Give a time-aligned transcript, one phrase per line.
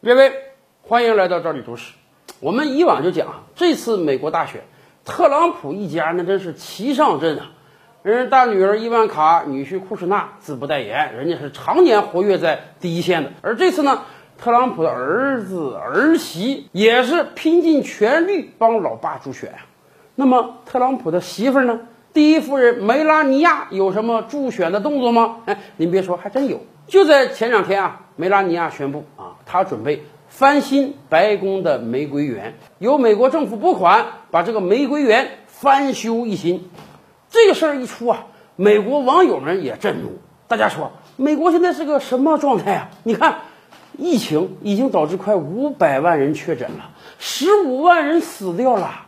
[0.00, 0.32] 各位，
[0.82, 1.92] 欢迎来到这里读史。
[2.38, 4.62] 我们以往就讲，这次美国大选，
[5.04, 7.50] 特朗普一家那真是齐上阵啊！
[8.04, 13.32] 人家大女儿伊万卡，女婿库什纳，自不代言，人家是常年活跃在第一线的。
[13.42, 14.02] 而这次呢，
[14.38, 19.52] 特朗普的儿子儿媳也是拼尽全力帮老爸助选。
[20.14, 21.80] 那么，特朗普的媳妇儿呢？
[22.12, 25.38] 第一夫人梅拉尼亚有什么助选的动作吗？
[25.46, 26.60] 哎，您别说，还真有。
[26.86, 36.68] 就在前两天啊，梅拉尼亚宣布啊，她准备翻新白宫的玫瑰园，由美国政府拨款把这个玫瑰园翻修一新。
[37.30, 38.26] 这个事儿一出啊，
[38.56, 40.18] 美国网友们也震怒。
[40.48, 42.90] 大家说，美国现在是个什么状态啊？
[43.04, 43.36] 你看，
[43.96, 46.90] 疫情已经导致快五百万人确诊了，
[47.20, 49.06] 十五万人死掉了，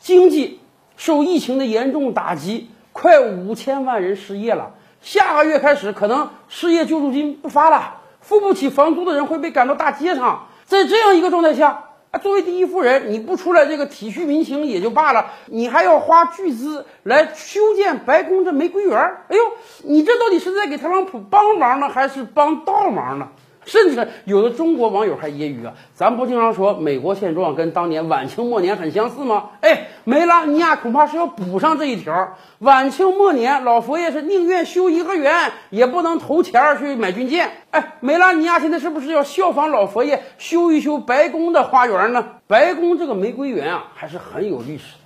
[0.00, 0.58] 经济
[0.96, 4.74] 受疫情的严重打击，快五千万人失业了。
[5.00, 10.48] 下个月开始，可能失业救助金不发了，付不起房租的人会被赶到大街上。
[10.64, 19.24] 在这样一个状态下，啊，作为第一夫人，你不出来这个体恤民情也就罢了，你还要花巨资来修建白宫这玫瑰园儿。
[19.28, 19.42] 哎呦，
[19.84, 23.28] 你这到底是在给特朗普帮忙呢，还是帮倒忙呢？
[23.64, 29.50] 甚至有的中国网友还揶揄啊，咱不经常说美国现状跟当年晚清末年很相似吗？
[29.60, 32.36] 哎，梅拉尼亚恐怕是要补上这一条。
[32.60, 37.50] 晚清末年，老佛爷是宁愿修颐和园，也不能投钱去买军舰。
[37.70, 42.26] 哎，梅拉尼亚现在是不是要效仿老佛爷修一修白宫的花园呢？
[42.46, 45.00] 白宫这个玫瑰园啊，还是很有历史的。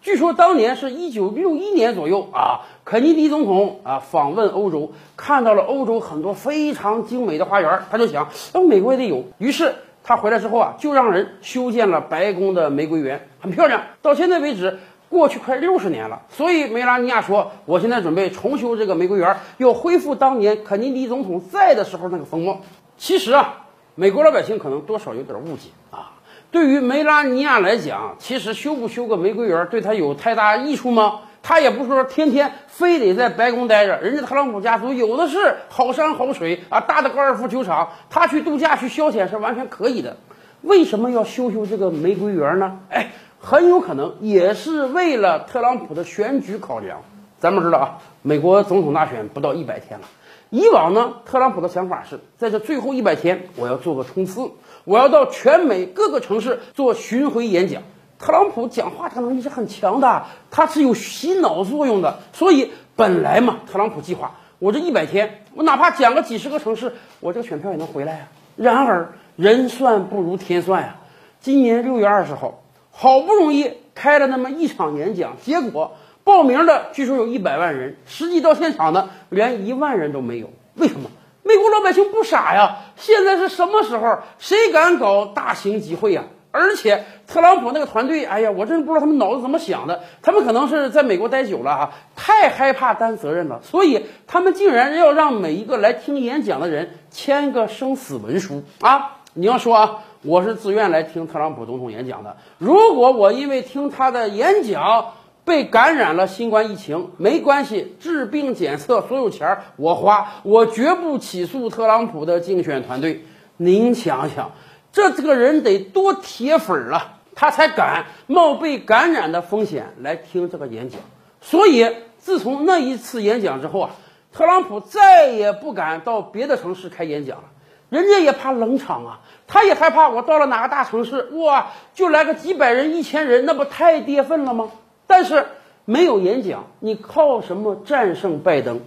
[0.00, 9.24] 据说当年是一九六一年左右啊，肯尼迪总统啊访问欧洲，看到了欧洲很多非常精美的花园，他就想，那美国也得有。
[9.36, 13.82] 于是他回来之后啊，就让人修建了白宫的玫瑰园，很漂亮。
[14.00, 14.78] 到现在为止，
[15.10, 16.22] 过去快六十年了。
[16.30, 22.62] 所以梅拉尼亚说，我现在准备重修这个玫瑰园，要恢复当年肯尼迪总统在的时候那个风貌。
[22.96, 26.12] 其实啊，美国老百姓可能多少有点误解啊。
[26.50, 31.20] 对于梅拉尼亚来讲，其实修不修个玫瑰园对他有太大益处吗？
[31.42, 40.16] 他也不是说天天非得在白宫待着，人家特朗普家族有的是好山好水啊，大的高尔夫球场，他去度假去消遣是完全可以的。
[40.62, 42.80] 为什么要修修这个玫瑰园呢？
[42.90, 47.02] 哎，很有可能也是为了特朗普的选举考量。
[47.38, 50.06] 咱们知道啊，美国总统大选不到一百天了。
[50.50, 54.50] 以往呢，特朗普的想法是在这最后一百天，我要做个冲刺，
[54.84, 57.82] 我要到全美各个城市做巡回演讲。
[58.18, 62.18] 特朗普讲话这个能力是很强的，他是有洗脑作用的。
[62.32, 68.28] 所以本来嘛，特朗普计划我这一百天，我哪怕讲个几十个城市，我这个选票也能回来呀。
[68.56, 70.96] 然而人算不如天算呀，
[71.40, 75.92] 今年六月二十号，好不容易开了那么一场演讲，结果。
[76.24, 80.50] 报名的据说有一百万人，实际到现场的连一万人都没有。
[80.74, 81.08] 为什么？
[81.42, 82.80] 美国老百姓不傻呀！
[82.96, 84.18] 现在是什么时候？
[84.38, 86.24] 谁敢搞大型集会呀？
[86.58, 90.00] 而且特朗普那个团队，哎呀，我真不知道他们脑子怎么想的。
[90.20, 99.18] 他们可能是在美国待久了啊，太害怕担责任了，所以他们竟然要让每一个来听演讲的人签个生死文书啊！
[99.34, 105.12] 你要说啊，我是自愿来听特朗普总统演讲的，如果我因为听他的演讲，
[105.44, 113.24] 被感染了新冠疫情没关系，治病检测所有钱我花，我绝不起诉特朗普的竞选团队。
[113.56, 114.52] 您想想，
[114.92, 121.00] 这这个人得多铁粉啊，他才敢冒被感染的风险来听这个演讲。
[121.40, 123.90] 所以，自从那一次演讲之后啊，
[124.32, 127.44] 特朗普再也不敢到别的城市开演讲了。
[127.90, 134.70] 人家也怕冷场啊，他也害怕我到了哪个大城市，哇，就来个几百人、一千人，那不太跌份了吗？
[135.06, 135.46] 但是
[135.86, 138.80] 没有演讲，你靠什么战胜拜登？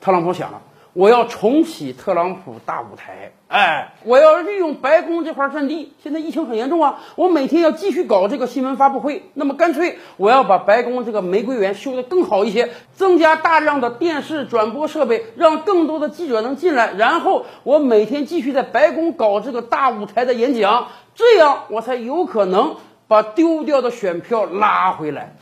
[0.00, 0.62] 特朗普想了，
[0.92, 5.92] 我要重启特朗普大舞台，哎，我要利用白宫这块阵地。
[6.02, 9.30] 现在疫情很严重啊，我每天要继续搞这个新闻发布会。
[9.34, 16.92] 那么干脆我要把白宫这个玫瑰园修得更好一些，增加大量的电视转播设备，让更多的记者能进来。
[16.94, 22.74] 然后我每天继续在白宫搞这个大舞台的演讲，这样我才有可能
[23.06, 25.36] 把丢掉的选票拉回来。